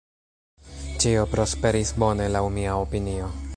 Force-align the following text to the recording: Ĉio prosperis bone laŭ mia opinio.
Ĉio 1.03 1.27
prosperis 1.35 1.93
bone 2.05 2.29
laŭ 2.37 2.45
mia 2.59 2.77
opinio. 2.89 3.33